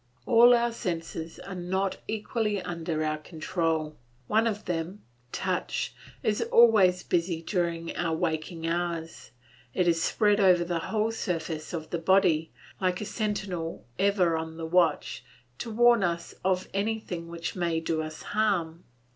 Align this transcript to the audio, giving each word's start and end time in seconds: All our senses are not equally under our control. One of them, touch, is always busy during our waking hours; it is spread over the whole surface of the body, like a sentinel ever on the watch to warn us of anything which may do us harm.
All 0.25 0.55
our 0.55 0.71
senses 0.71 1.37
are 1.37 1.53
not 1.53 1.97
equally 2.07 2.59
under 2.59 3.03
our 3.05 3.19
control. 3.19 3.97
One 4.25 4.47
of 4.47 4.65
them, 4.65 5.03
touch, 5.31 5.93
is 6.23 6.41
always 6.41 7.03
busy 7.03 7.43
during 7.43 7.95
our 7.95 8.15
waking 8.15 8.65
hours; 8.65 9.29
it 9.75 9.87
is 9.87 10.01
spread 10.01 10.39
over 10.39 10.63
the 10.63 10.79
whole 10.89 11.11
surface 11.11 11.71
of 11.71 11.91
the 11.91 11.99
body, 11.99 12.51
like 12.79 12.99
a 12.99 13.05
sentinel 13.05 13.85
ever 13.99 14.35
on 14.35 14.57
the 14.57 14.65
watch 14.65 15.23
to 15.59 15.69
warn 15.69 16.03
us 16.03 16.33
of 16.43 16.67
anything 16.73 17.27
which 17.27 17.55
may 17.55 17.79
do 17.79 18.01
us 18.01 18.23
harm. 18.23 18.85